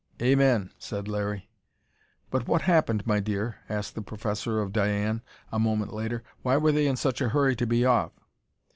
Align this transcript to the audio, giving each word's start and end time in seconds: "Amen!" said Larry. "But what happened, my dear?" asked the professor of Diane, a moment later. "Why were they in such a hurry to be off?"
"Amen!" 0.19 0.71
said 0.79 1.07
Larry. 1.07 1.51
"But 2.31 2.47
what 2.47 2.63
happened, 2.63 3.05
my 3.05 3.19
dear?" 3.19 3.57
asked 3.69 3.93
the 3.93 4.01
professor 4.01 4.59
of 4.59 4.73
Diane, 4.73 5.21
a 5.51 5.59
moment 5.59 5.93
later. 5.93 6.23
"Why 6.41 6.57
were 6.57 6.71
they 6.71 6.87
in 6.87 6.95
such 6.95 7.21
a 7.21 7.29
hurry 7.29 7.55
to 7.57 7.67
be 7.67 7.85
off?" 7.85 8.11